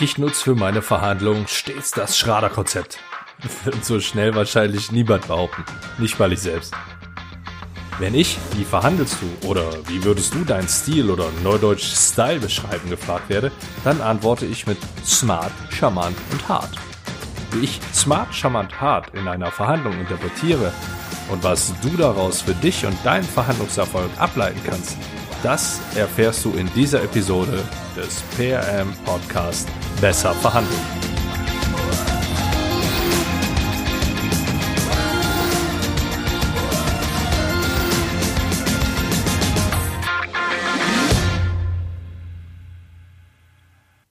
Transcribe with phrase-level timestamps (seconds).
[0.00, 3.00] Ich nutze für meine Verhandlungen stets das Schrader-Konzept.
[3.64, 5.64] Wird so schnell wahrscheinlich niemand behaupten.
[5.98, 6.72] Nicht mal ich selbst.
[7.98, 12.88] Wenn ich, wie verhandelst du oder wie würdest du deinen Stil oder neudeutsch Style beschreiben
[12.88, 13.50] gefragt werde,
[13.82, 16.70] dann antworte ich mit smart, charmant und hart.
[17.50, 20.72] Wie ich smart, charmant, hart in einer Verhandlung interpretiere
[21.28, 24.96] und was du daraus für dich und deinen Verhandlungserfolg ableiten kannst,
[25.42, 27.64] das erfährst du in dieser Episode
[27.96, 29.68] des PRM Podcast
[30.00, 30.80] Besser verhandeln.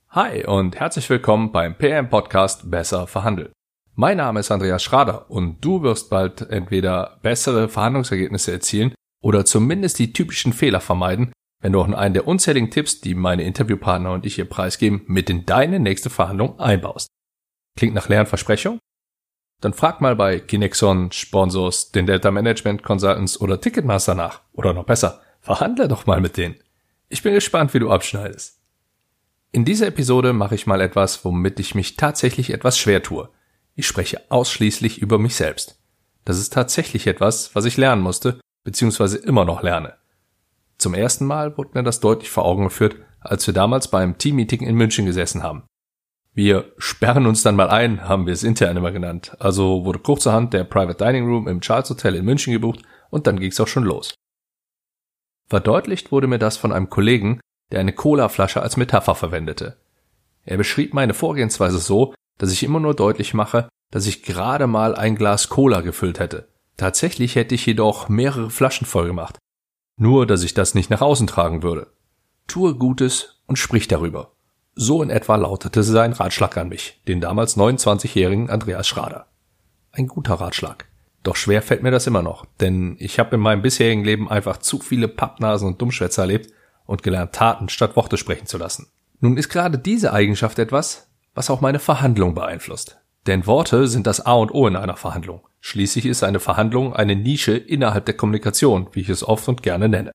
[0.09, 3.53] Hi und herzlich willkommen beim PM Podcast Besser verhandeln.
[3.95, 9.99] Mein Name ist Andreas Schrader und du wirst bald entweder bessere Verhandlungsergebnisse erzielen oder zumindest
[9.99, 14.25] die typischen Fehler vermeiden, wenn du auch einen der unzähligen Tipps, die meine Interviewpartner und
[14.25, 17.07] ich hier preisgeben, mit in deine nächste Verhandlung einbaust.
[17.75, 18.79] Klingt nach leeren Versprechung?
[19.61, 24.41] Dann frag mal bei Kinexon, Sponsors, den Delta Management Consultants oder Ticketmaster nach.
[24.53, 26.55] Oder noch besser, verhandle doch mal mit denen.
[27.09, 28.59] Ich bin gespannt, wie du abschneidest.
[29.51, 33.29] In dieser Episode mache ich mal etwas, womit ich mich tatsächlich etwas schwer tue.
[33.75, 35.79] Ich spreche ausschließlich über mich selbst.
[36.25, 39.95] Das ist tatsächlich etwas, was ich lernen musste, beziehungsweise immer noch lerne.
[40.77, 44.61] Zum ersten Mal wurde mir das deutlich vor Augen geführt, als wir damals beim Teammeeting
[44.61, 45.63] in München gesessen haben.
[46.33, 49.35] Wir sperren uns dann mal ein, haben wir es intern immer genannt.
[49.39, 53.39] Also wurde kurzerhand der Private Dining Room im Charles Hotel in München gebucht und dann
[53.39, 54.13] ging's auch schon los.
[55.49, 57.39] Verdeutlicht wurde mir das von einem Kollegen,
[57.71, 59.77] der eine Colaflasche als Metapher verwendete.
[60.43, 64.93] Er beschrieb meine Vorgehensweise so, dass ich immer nur deutlich mache, dass ich gerade mal
[64.95, 66.49] ein Glas Cola gefüllt hätte.
[66.77, 69.39] Tatsächlich hätte ich jedoch mehrere Flaschen voll gemacht.
[69.97, 71.87] Nur, dass ich das nicht nach außen tragen würde.
[72.45, 74.31] Tue Gutes und sprich darüber.
[74.75, 79.25] So in etwa lautete sein Ratschlag an mich, den damals 29-jährigen Andreas Schrader.
[79.91, 80.85] Ein guter Ratschlag.
[81.23, 84.57] Doch schwer fällt mir das immer noch, denn ich habe in meinem bisherigen Leben einfach
[84.57, 86.53] zu viele Pappnasen und Dummschwätzer erlebt
[86.85, 88.87] und gelernt, Taten statt Worte sprechen zu lassen.
[89.19, 92.99] Nun ist gerade diese Eigenschaft etwas, was auch meine Verhandlung beeinflusst.
[93.27, 95.41] Denn Worte sind das A und O in einer Verhandlung.
[95.59, 99.89] Schließlich ist eine Verhandlung eine Nische innerhalb der Kommunikation, wie ich es oft und gerne
[99.89, 100.11] nenne.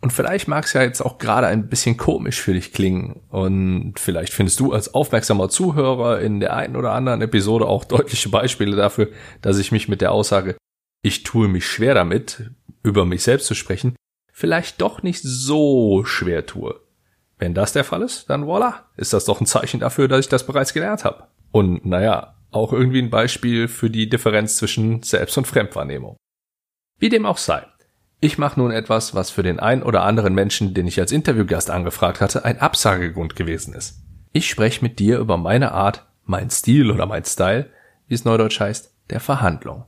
[0.00, 3.20] Und vielleicht mag es ja jetzt auch gerade ein bisschen komisch für dich klingen.
[3.28, 8.28] Und vielleicht findest du als aufmerksamer Zuhörer in der einen oder anderen Episode auch deutliche
[8.28, 9.10] Beispiele dafür,
[9.40, 10.56] dass ich mich mit der Aussage,
[11.02, 12.50] ich tue mich schwer damit,
[12.82, 13.94] über mich selbst zu sprechen,
[14.32, 16.80] vielleicht doch nicht so schwer tue.
[17.38, 20.28] Wenn das der Fall ist, dann voilà, ist das doch ein Zeichen dafür, dass ich
[20.28, 21.28] das bereits gelernt habe.
[21.52, 26.16] Und naja, auch irgendwie ein Beispiel für die Differenz zwischen Selbst- und Fremdwahrnehmung.
[26.98, 27.66] Wie dem auch sei.
[28.20, 31.70] Ich mache nun etwas, was für den ein oder anderen Menschen, den ich als Interviewgast
[31.70, 34.00] angefragt hatte, ein Absagegrund gewesen ist.
[34.32, 37.70] Ich spreche mit dir über meine Art, mein Stil oder mein Style,
[38.06, 39.86] wie es neudeutsch heißt, der Verhandlung.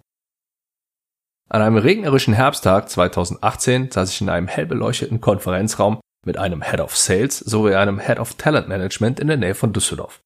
[1.48, 6.80] An einem regnerischen Herbsttag 2018 saß ich in einem hell beleuchteten Konferenzraum mit einem Head
[6.80, 10.20] of Sales sowie einem Head of Talent Management in der Nähe von Düsseldorf.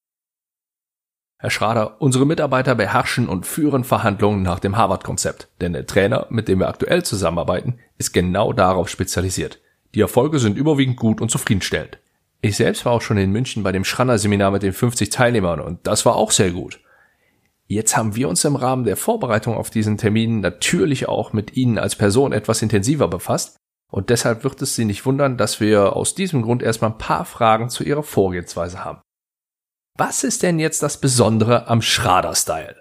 [1.41, 6.49] Herr Schrader, unsere Mitarbeiter beherrschen und führen Verhandlungen nach dem Harvard-Konzept, denn der Trainer, mit
[6.49, 9.61] dem wir aktuell zusammenarbeiten, ist genau darauf spezialisiert.
[9.95, 11.99] Die Erfolge sind überwiegend gut und zufriedenstellend.
[12.41, 15.87] Ich selbst war auch schon in München bei dem Schranner-Seminar mit den 50 Teilnehmern und
[15.87, 16.81] das war auch sehr gut.
[17.69, 21.79] Jetzt haben wir uns im Rahmen der Vorbereitung auf diesen Termin natürlich auch mit Ihnen
[21.79, 23.59] als Person etwas intensiver befasst
[23.93, 27.25] und deshalb wird es Sie nicht wundern, dass wir aus diesem Grund erstmal ein paar
[27.25, 29.03] Fragen zu Ihrer Vorgehensweise haben.
[29.99, 32.81] Was ist denn jetzt das Besondere am Schrader-Style?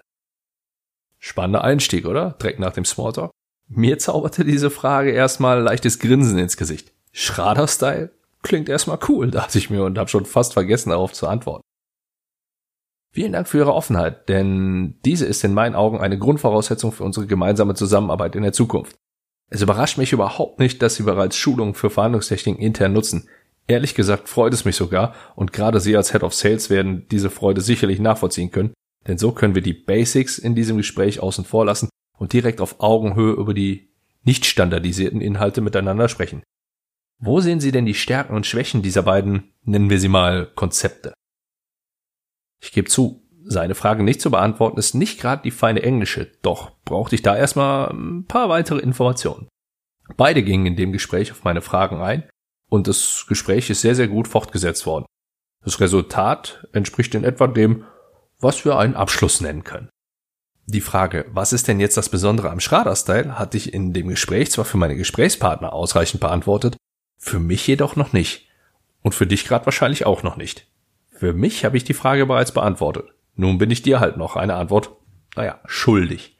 [1.18, 2.36] Spannender Einstieg, oder?
[2.40, 3.32] Direkt nach dem Smalltalk.
[3.66, 6.92] Mir zauberte diese Frage erstmal leichtes Grinsen ins Gesicht.
[7.10, 8.12] Schrader-Style?
[8.42, 11.64] Klingt erstmal cool, dachte ich mir und habe schon fast vergessen, darauf zu antworten.
[13.12, 17.26] Vielen Dank für Ihre Offenheit, denn diese ist in meinen Augen eine Grundvoraussetzung für unsere
[17.26, 18.94] gemeinsame Zusammenarbeit in der Zukunft.
[19.50, 23.28] Es überrascht mich überhaupt nicht, dass Sie bereits Schulungen für Verhandlungstechniken intern nutzen.
[23.68, 27.28] Ehrlich gesagt freut es mich sogar und gerade Sie als Head of Sales werden diese
[27.28, 28.72] Freude sicherlich nachvollziehen können,
[29.06, 32.80] denn so können wir die Basics in diesem Gespräch außen vor lassen und direkt auf
[32.80, 33.90] Augenhöhe über die
[34.24, 36.42] nicht standardisierten Inhalte miteinander sprechen.
[37.20, 41.12] Wo sehen Sie denn die Stärken und Schwächen dieser beiden, nennen wir sie mal, Konzepte?
[42.62, 46.72] Ich gebe zu, seine Frage nicht zu beantworten ist nicht gerade die feine englische, doch
[46.84, 49.48] brauchte ich da erstmal ein paar weitere Informationen.
[50.16, 52.28] Beide gingen in dem Gespräch auf meine Fragen ein
[52.68, 55.06] und das Gespräch ist sehr, sehr gut fortgesetzt worden.
[55.64, 57.84] Das Resultat entspricht in etwa dem,
[58.40, 59.88] was wir einen Abschluss nennen können.
[60.66, 64.50] Die Frage, was ist denn jetzt das Besondere am Schrader-Style, hatte ich in dem Gespräch
[64.50, 66.76] zwar für meine Gesprächspartner ausreichend beantwortet,
[67.18, 68.48] für mich jedoch noch nicht.
[69.02, 70.66] Und für dich gerade wahrscheinlich auch noch nicht.
[71.10, 73.06] Für mich habe ich die Frage bereits beantwortet.
[73.34, 74.90] Nun bin ich dir halt noch eine Antwort,
[75.36, 76.37] naja, schuldig.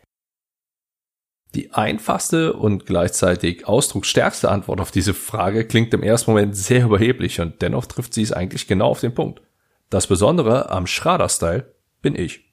[1.54, 7.40] Die einfachste und gleichzeitig ausdrucksstärkste Antwort auf diese Frage klingt im ersten Moment sehr überheblich
[7.40, 9.40] und dennoch trifft sie es eigentlich genau auf den Punkt.
[9.88, 11.72] Das Besondere am Schrader-Style
[12.02, 12.44] bin ich.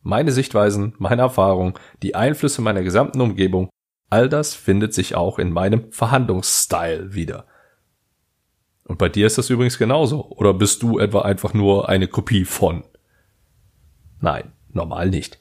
[0.00, 3.68] Meine Sichtweisen, meine Erfahrungen, die Einflüsse meiner gesamten Umgebung,
[4.08, 7.46] all das findet sich auch in meinem Verhandlungsstyle wieder.
[8.86, 10.26] Und bei dir ist das übrigens genauso.
[10.30, 12.84] Oder bist du etwa einfach nur eine Kopie von?
[14.20, 15.40] Nein, normal nicht.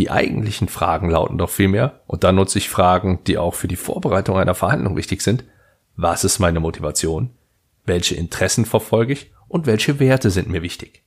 [0.00, 3.76] Die eigentlichen Fragen lauten doch vielmehr, und da nutze ich Fragen, die auch für die
[3.76, 5.44] Vorbereitung einer Verhandlung wichtig sind.
[5.94, 7.34] Was ist meine Motivation?
[7.84, 9.30] Welche Interessen verfolge ich?
[9.46, 11.04] Und welche Werte sind mir wichtig?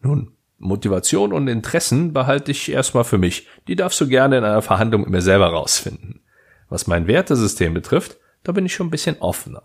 [0.00, 3.46] Nun, Motivation und Interessen behalte ich erstmal für mich.
[3.68, 6.24] Die darfst du gerne in einer Verhandlung mit mir selber rausfinden.
[6.68, 9.62] Was mein Wertesystem betrifft, da bin ich schon ein bisschen offener.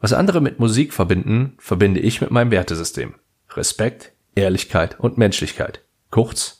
[0.00, 3.14] Was andere mit Musik verbinden, verbinde ich mit meinem Wertesystem.
[3.52, 5.82] Respekt, Ehrlichkeit und Menschlichkeit.
[6.10, 6.59] Kurz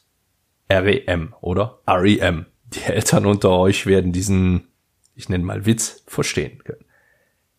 [0.71, 2.47] REM oder REM.
[2.65, 4.69] Die Eltern unter euch werden diesen,
[5.15, 6.85] ich nenne mal Witz, verstehen können.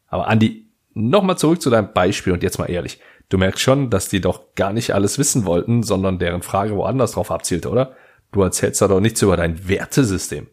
[0.08, 3.00] Aber Andi, nochmal zurück zu deinem Beispiel und jetzt mal ehrlich.
[3.30, 7.14] Du merkst schon, dass die doch gar nicht alles wissen wollten, sondern deren Frage woanders
[7.14, 7.96] drauf abzielte, oder?
[8.32, 10.48] Du erzählst da doch nichts über dein Wertesystem.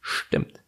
[0.00, 0.62] Stimmt.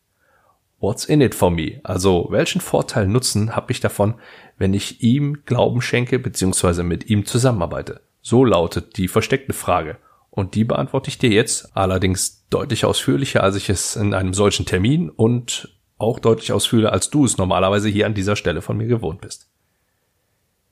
[0.81, 1.81] What's in it for me?
[1.83, 4.15] Also, welchen Vorteil Nutzen habe ich davon,
[4.59, 6.83] wenn ich ihm Glauben schenke bzw.
[6.83, 8.01] mit ihm zusammenarbeite?
[8.21, 9.97] So lautet die versteckte Frage.
[10.38, 14.67] Und die beantworte ich dir jetzt, allerdings deutlich ausführlicher, als ich es in einem solchen
[14.67, 18.87] Termin und auch deutlich ausführlicher, als du es normalerweise hier an dieser Stelle von mir
[18.87, 19.50] gewohnt bist.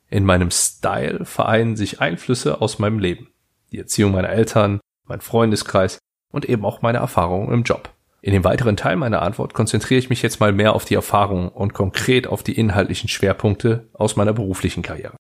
[0.09, 3.31] In meinem Style vereinen sich Einflüsse aus meinem Leben.
[3.73, 5.99] Die Erziehung meiner Eltern, mein Freundeskreis
[6.31, 7.93] und eben auch meine Erfahrungen im Job.
[8.21, 11.49] In dem weiteren Teil meiner Antwort konzentriere ich mich jetzt mal mehr auf die Erfahrungen
[11.49, 15.16] und konkret auf die inhaltlichen Schwerpunkte aus meiner beruflichen Karriere.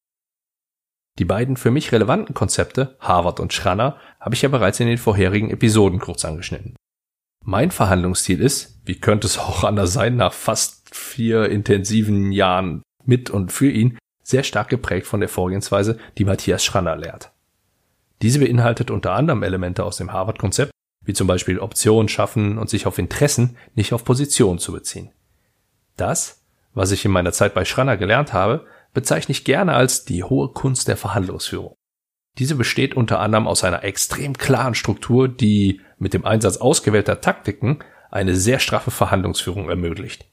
[1.19, 4.99] Die beiden für mich relevanten Konzepte, Harvard und Schranner, habe ich ja bereits in den
[4.99, 6.77] vorherigen Episoden kurz angeschnitten.
[7.45, 13.31] Mein Verhandlungsstil ist, wie könnte es auch anders sein, nach fast vier intensiven Jahren mit
[13.31, 17.31] und für ihn, sehr stark geprägt von der Vorgehensweise, die Matthias Schranner lehrt.
[18.23, 20.73] Diese beinhaltet unter anderem Elemente aus dem Harvard-Konzept,
[21.05, 25.13] wie zum Beispiel Optionen schaffen und sich auf Interessen, nicht auf Positionen zu beziehen.
[25.97, 26.43] Das,
[26.75, 30.49] was ich in meiner Zeit bei Schranner gelernt habe, bezeichne ich gerne als die hohe
[30.49, 31.77] Kunst der Verhandlungsführung.
[32.38, 37.79] Diese besteht unter anderem aus einer extrem klaren Struktur, die mit dem Einsatz ausgewählter Taktiken
[38.11, 40.27] eine sehr straffe Verhandlungsführung ermöglicht.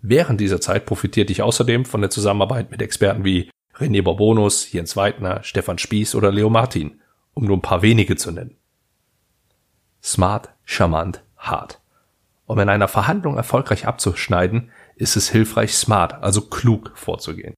[0.00, 4.96] Während dieser Zeit profitierte ich außerdem von der Zusammenarbeit mit Experten wie René Bourbonus, Jens
[4.96, 7.00] Weidner, Stefan Spieß oder Leo Martin,
[7.32, 8.56] um nur ein paar wenige zu nennen.
[10.02, 11.80] Smart, charmant, hart.
[12.46, 17.54] Um in einer Verhandlung erfolgreich abzuschneiden, ist es hilfreich, smart, also klug vorzugehen.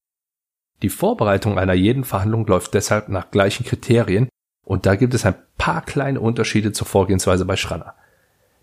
[0.83, 4.29] Die Vorbereitung einer jeden Verhandlung läuft deshalb nach gleichen Kriterien
[4.65, 7.95] und da gibt es ein paar kleine Unterschiede zur Vorgehensweise bei Schranner.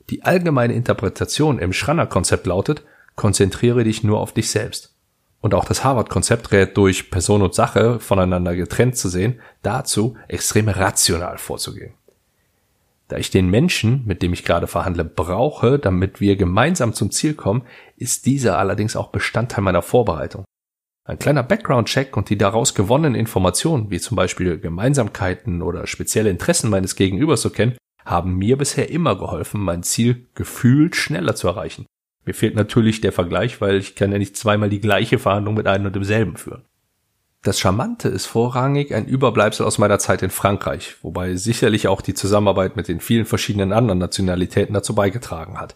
[0.10, 2.84] Die allgemeine Interpretation im Schranner-Konzept lautet,
[3.16, 4.96] konzentriere dich nur auf dich selbst.
[5.42, 10.70] Und auch das Harvard-Konzept rät durch Person und Sache voneinander getrennt zu sehen, dazu extrem
[10.70, 11.94] rational vorzugehen.
[13.08, 17.34] Da ich den Menschen, mit dem ich gerade verhandle, brauche, damit wir gemeinsam zum Ziel
[17.34, 17.64] kommen,
[17.98, 20.46] ist dieser allerdings auch Bestandteil meiner Vorbereitung.
[21.06, 26.70] Ein kleiner Background-Check und die daraus gewonnenen Informationen, wie zum Beispiel Gemeinsamkeiten oder spezielle Interessen
[26.70, 31.86] meines Gegenübers zu kennen, haben mir bisher immer geholfen, mein Ziel gefühlt schneller zu erreichen.
[32.26, 35.68] Mir fehlt natürlich der Vergleich, weil ich kann ja nicht zweimal die gleiche Verhandlung mit
[35.68, 36.64] einem und demselben führen.
[37.42, 42.14] Das Charmante ist vorrangig ein Überbleibsel aus meiner Zeit in Frankreich, wobei sicherlich auch die
[42.14, 45.76] Zusammenarbeit mit den vielen verschiedenen anderen Nationalitäten dazu beigetragen hat.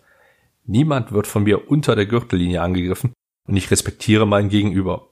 [0.66, 3.12] Niemand wird von mir unter der Gürtellinie angegriffen
[3.46, 5.10] und ich respektiere mein Gegenüber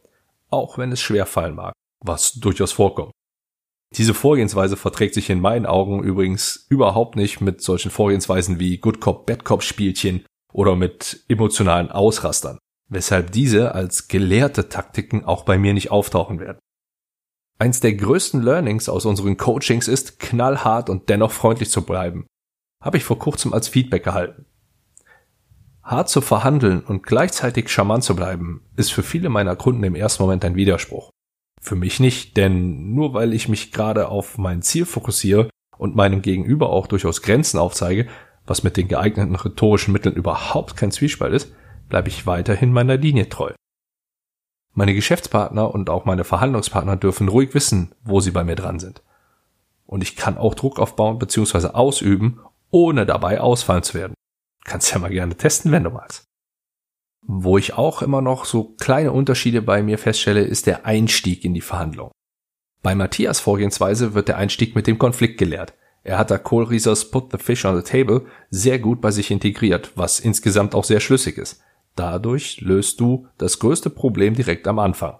[0.49, 1.73] auch wenn es schwer fallen mag,
[2.03, 3.11] was durchaus vorkommt.
[3.95, 8.99] Diese Vorgehensweise verträgt sich in meinen Augen übrigens überhaupt nicht mit solchen Vorgehensweisen wie Good
[8.99, 12.57] Cop, Bad Cop Spielchen oder mit emotionalen Ausrastern,
[12.89, 16.59] weshalb diese als gelehrte Taktiken auch bei mir nicht auftauchen werden.
[17.57, 22.27] Eins der größten Learnings aus unseren Coachings ist, knallhart und dennoch freundlich zu bleiben.
[22.83, 24.44] Habe ich vor kurzem als Feedback erhalten.
[25.85, 30.23] Hart zu verhandeln und gleichzeitig charmant zu bleiben, ist für viele meiner Kunden im ersten
[30.23, 31.11] Moment ein Widerspruch.
[31.61, 36.23] Für mich nicht, denn nur weil ich mich gerade auf mein Ziel fokussiere und meinem
[36.23, 38.07] Gegenüber auch durchaus Grenzen aufzeige,
[38.47, 41.53] was mit den geeigneten rhetorischen Mitteln überhaupt kein Zwiespalt ist,
[41.87, 43.51] bleibe ich weiterhin meiner Linie treu.
[44.73, 49.03] Meine Geschäftspartner und auch meine Verhandlungspartner dürfen ruhig wissen, wo sie bei mir dran sind.
[49.85, 51.67] Und ich kann auch Druck aufbauen bzw.
[51.67, 52.39] ausüben,
[52.71, 54.15] ohne dabei ausfallen zu werden.
[54.65, 56.25] Kannst ja mal gerne testen, wenn du magst.
[57.22, 61.53] Wo ich auch immer noch so kleine Unterschiede bei mir feststelle, ist der Einstieg in
[61.53, 62.12] die Verhandlung.
[62.84, 65.74] Bei Matthias Vorgehensweise wird der Einstieg mit dem Konflikt gelehrt.
[66.03, 69.91] Er hat da Kohlriesers Put the Fish on the Table sehr gut bei sich integriert,
[69.95, 71.63] was insgesamt auch sehr schlüssig ist.
[71.95, 75.17] Dadurch löst du das größte Problem direkt am Anfang.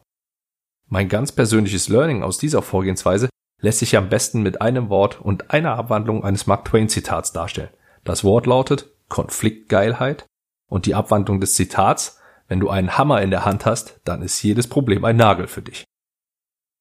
[0.88, 3.30] Mein ganz persönliches Learning aus dieser Vorgehensweise
[3.62, 7.70] lässt sich am besten mit einem Wort und einer Abwandlung eines Mark Twain Zitats darstellen.
[8.04, 10.26] Das Wort lautet Konfliktgeilheit
[10.70, 12.20] und die Abwandlung des Zitats,
[12.50, 15.62] wenn du einen Hammer in der Hand hast, dann ist jedes Problem ein Nagel für
[15.62, 15.86] dich.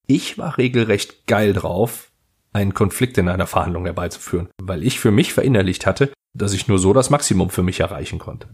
[0.08, 2.10] Ich war regelrecht geil drauf,
[2.52, 6.80] einen Konflikt in einer Verhandlung herbeizuführen, weil ich für mich verinnerlicht hatte, dass ich nur
[6.80, 8.48] so das Maximum für mich erreichen konnte.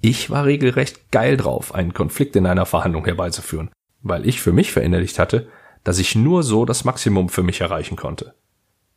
[0.00, 3.68] Ich war regelrecht geil drauf, einen Konflikt in einer Verhandlung herbeizuführen,
[4.00, 5.46] weil ich für mich verinnerlicht hatte,
[5.84, 8.34] dass ich nur so das Maximum für mich erreichen konnte.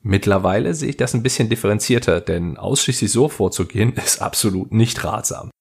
[0.03, 5.51] Mittlerweile sehe ich das ein bisschen differenzierter, denn ausschließlich so vorzugehen ist absolut nicht ratsam.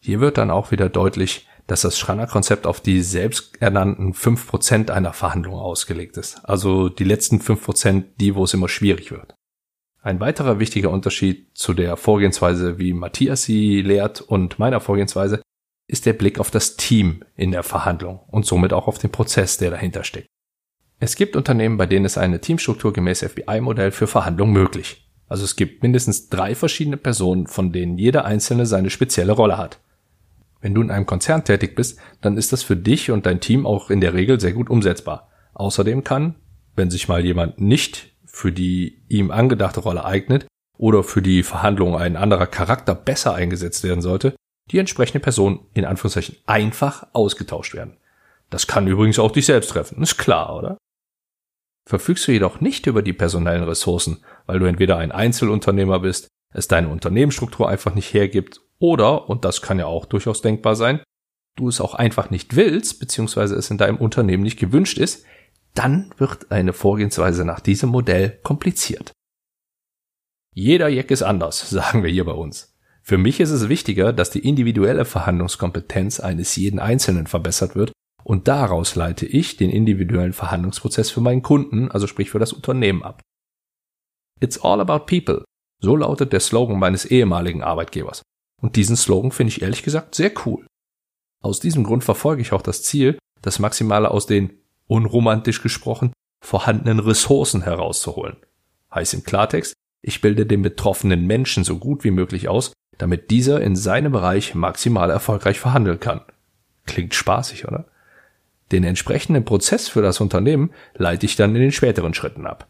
[0.00, 5.54] Hier wird dann auch wieder deutlich, dass das Schranner-Konzept auf die selbsternannten 5% einer Verhandlung
[5.54, 6.40] ausgelegt ist.
[6.44, 9.34] Also die letzten 5%, die, wo es immer schwierig wird.
[10.00, 15.42] Ein weiterer wichtiger Unterschied zu der Vorgehensweise, wie Matthias sie lehrt und meiner Vorgehensweise,
[15.88, 19.58] ist der Blick auf das Team in der Verhandlung und somit auch auf den Prozess,
[19.58, 20.28] der dahinter steckt.
[21.00, 25.08] Es gibt Unternehmen, bei denen ist eine Teamstruktur gemäß FBI-Modell für Verhandlungen möglich.
[25.28, 29.78] Also es gibt mindestens drei verschiedene Personen, von denen jeder einzelne seine spezielle Rolle hat.
[30.60, 33.64] Wenn du in einem Konzern tätig bist, dann ist das für dich und dein Team
[33.64, 35.28] auch in der Regel sehr gut umsetzbar.
[35.54, 36.34] Außerdem kann,
[36.74, 41.96] wenn sich mal jemand nicht für die ihm angedachte Rolle eignet oder für die Verhandlung
[41.96, 44.34] ein anderer Charakter besser eingesetzt werden sollte,
[44.70, 47.96] die entsprechende Person in Anführungszeichen einfach ausgetauscht werden.
[48.50, 50.78] Das kann übrigens auch dich selbst treffen, ist klar, oder?
[51.88, 56.68] Verfügst du jedoch nicht über die personellen Ressourcen, weil du entweder ein Einzelunternehmer bist, es
[56.68, 61.02] deine Unternehmensstruktur einfach nicht hergibt oder, und das kann ja auch durchaus denkbar sein,
[61.56, 65.24] du es auch einfach nicht willst, beziehungsweise es in deinem Unternehmen nicht gewünscht ist,
[65.72, 69.12] dann wird eine Vorgehensweise nach diesem Modell kompliziert.
[70.54, 72.76] Jeder Jack ist anders, sagen wir hier bei uns.
[73.00, 77.92] Für mich ist es wichtiger, dass die individuelle Verhandlungskompetenz eines jeden Einzelnen verbessert wird
[78.28, 83.02] und daraus leite ich den individuellen Verhandlungsprozess für meinen Kunden, also sprich für das Unternehmen
[83.02, 83.22] ab.
[84.38, 85.44] It's all about people.
[85.80, 88.20] So lautet der Slogan meines ehemaligen Arbeitgebers.
[88.60, 90.66] Und diesen Slogan finde ich ehrlich gesagt sehr cool.
[91.42, 94.58] Aus diesem Grund verfolge ich auch das Ziel, das Maximale aus den,
[94.88, 96.12] unromantisch gesprochen,
[96.44, 98.36] vorhandenen Ressourcen herauszuholen.
[98.94, 103.62] Heißt im Klartext, ich bilde den betroffenen Menschen so gut wie möglich aus, damit dieser
[103.62, 106.20] in seinem Bereich maximal erfolgreich verhandeln kann.
[106.84, 107.86] Klingt spaßig, oder?
[108.72, 112.68] Den entsprechenden Prozess für das Unternehmen leite ich dann in den späteren Schritten ab.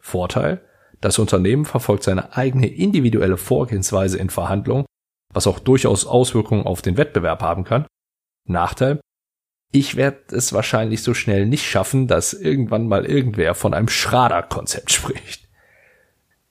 [0.00, 0.62] Vorteil,
[1.00, 4.86] das Unternehmen verfolgt seine eigene individuelle Vorgehensweise in Verhandlungen,
[5.32, 7.86] was auch durchaus Auswirkungen auf den Wettbewerb haben kann.
[8.48, 9.00] Nachteil,
[9.72, 14.90] ich werde es wahrscheinlich so schnell nicht schaffen, dass irgendwann mal irgendwer von einem Schrader-Konzept
[14.92, 15.46] spricht.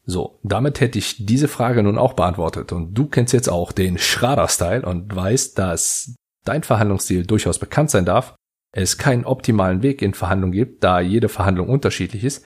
[0.07, 3.97] So, damit hätte ich diese Frage nun auch beantwortet und du kennst jetzt auch den
[3.97, 6.13] Schrader-Style und weißt, dass
[6.43, 8.35] dein Verhandlungsstil durchaus bekannt sein darf,
[8.75, 12.43] es keinen optimalen Weg in Verhandlungen gibt, da jede Verhandlung unterschiedlich ist,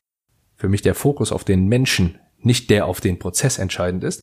[0.55, 4.21] für mich der Fokus auf den Menschen, nicht der auf den Prozess entscheidend ist,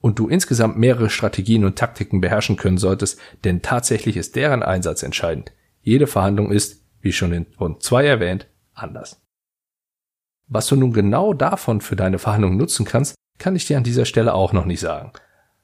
[0.00, 5.04] und du insgesamt mehrere Strategien und Taktiken beherrschen können solltest, denn tatsächlich ist deren Einsatz
[5.04, 5.52] entscheidend.
[5.82, 9.22] Jede Verhandlung ist, wie schon in Punkt 2 erwähnt, anders.
[10.48, 14.04] Was du nun genau davon für deine Verhandlung nutzen kannst, kann ich dir an dieser
[14.04, 15.12] Stelle auch noch nicht sagen.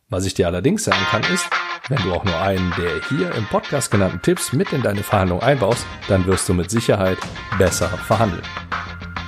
[0.08, 1.48] Was ich dir allerdings sagen kann ist,
[1.88, 5.42] wenn du auch nur einen der hier im Podcast genannten Tipps mit in deine Verhandlung
[5.42, 7.18] einbaust, dann wirst du mit Sicherheit
[7.58, 8.42] besser verhandeln.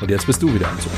[0.01, 0.93] Und jetzt bist du wieder am Zug.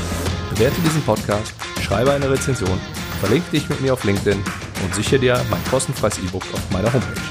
[0.51, 2.79] Bewerte diesen Podcast, schreibe eine Rezension,
[3.19, 4.41] verlinke dich mit mir auf LinkedIn
[4.83, 7.21] und sichere dir mein kostenfreies E-Book auf meiner Homepage.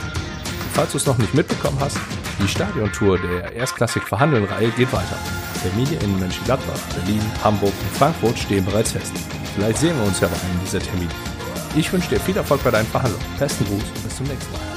[0.75, 1.99] Falls du es noch nicht mitbekommen hast,
[2.43, 5.17] die Stadiontour der Erstklassik Verhandeln-Reihe geht weiter.
[5.63, 9.13] Termine in Mönchengladbach, Berlin, Hamburg und Frankfurt stehen bereits fest.
[9.55, 11.36] Vielleicht sehen wir uns ja bei einem dieser Termine.
[11.77, 13.27] Ich wünsche dir viel Erfolg bei deinen Verhandlungen.
[13.39, 14.76] Besten Gruß und bis zum nächsten Mal.